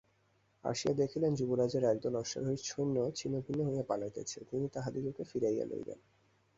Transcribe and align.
আসিয়া 0.63 0.93
দেখিলেন 0.93 1.31
যুবরাজের 1.35 1.83
একদল 1.83 2.13
অশ্বারোহী 2.15 2.57
সৈন্য 2.63 2.97
ছিন্নভিন্ন 3.15 3.59
হইয়া 3.67 3.85
পালাইতেছে, 3.87 4.39
তিনি 4.49 4.65
তাহাদিগকে 4.69 5.23
ফিরাইয়া 5.23 5.65
লইলেন। 5.65 5.99